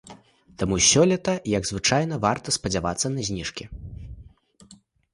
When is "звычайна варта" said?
1.71-2.57